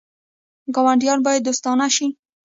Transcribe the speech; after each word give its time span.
ګاونډیان 0.75 1.19
باید 1.25 1.45
دوستان 1.47 1.79
شي 1.95 2.07